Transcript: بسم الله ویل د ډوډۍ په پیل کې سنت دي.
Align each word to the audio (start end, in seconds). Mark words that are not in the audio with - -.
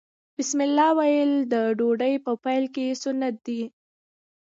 بسم 0.37 0.59
الله 0.67 0.87
ویل 0.99 1.31
د 1.53 1.55
ډوډۍ 1.77 2.13
په 2.25 2.31
پیل 2.43 2.63
کې 2.75 2.85
سنت 3.03 3.35
دي. 3.47 3.61